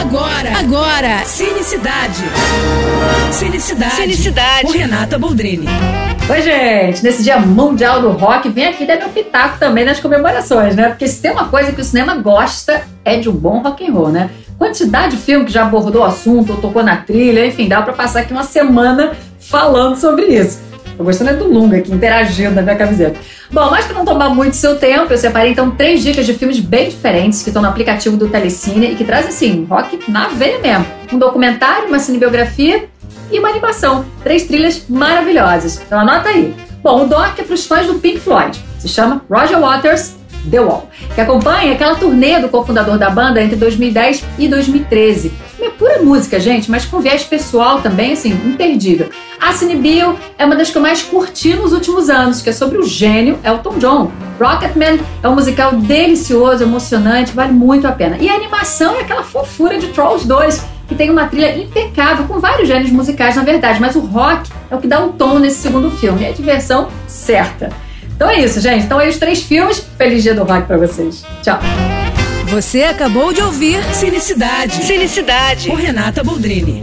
[0.00, 2.24] Agora, agora, Cinicidade.
[3.30, 3.96] Cinicidade.
[3.96, 4.62] Cinicidade.
[4.62, 5.66] Com Renata Boldrini.
[6.26, 7.04] Oi, gente!
[7.04, 10.88] Nesse Dia Mundial do Rock, vem aqui dar meu pitaco também nas comemorações, né?
[10.88, 13.92] Porque se tem uma coisa que o cinema gosta é de um bom rock and
[13.92, 14.30] roll, né?
[14.58, 17.92] Quantidade de filme que já abordou o assunto, ou tocou na trilha, enfim, dá pra
[17.92, 20.69] passar aqui uma semana falando sobre isso.
[21.00, 23.18] Tô gostando é do Lunga aqui, interagindo na minha camiseta.
[23.50, 26.60] Bom, mas para não tomar muito seu tempo, eu separei então três dicas de filmes
[26.60, 30.58] bem diferentes que estão no aplicativo do Telecine e que trazem, assim, rock na veia
[30.58, 30.84] mesmo.
[31.10, 32.84] Um documentário, uma cinebiografia
[33.32, 34.04] e uma animação.
[34.22, 35.80] Três trilhas maravilhosas.
[35.80, 36.54] Então anota aí.
[36.82, 38.62] Bom, o doc é para os fãs do Pink Floyd.
[38.78, 40.16] Se chama Roger Waters
[40.50, 45.32] The Wall, que acompanha aquela turnê do cofundador da banda entre 2010 e 2013.
[45.90, 49.10] Pura música, gente, mas com viés pessoal também, assim, imperdível.
[49.40, 52.52] A Cine Bio é uma das que eu mais curti nos últimos anos, que é
[52.52, 54.12] sobre o gênio Elton John.
[54.40, 58.16] Rocketman é um musical delicioso, emocionante, vale muito a pena.
[58.20, 62.38] E a animação é aquela fofura de Trolls 2, que tem uma trilha impecável, com
[62.38, 65.58] vários gêneros musicais, na verdade, mas o rock é o que dá um tom nesse
[65.58, 67.68] segundo filme, é a diversão certa.
[68.14, 68.84] Então é isso, gente.
[68.84, 69.84] Então aí os três filmes.
[69.98, 71.24] Feliz dia do rock para vocês.
[71.42, 71.58] Tchau.
[72.50, 74.84] Você acabou de ouvir Cinicidade.
[74.84, 75.68] Cinicidade.
[75.68, 76.82] Com Renata Boldrini.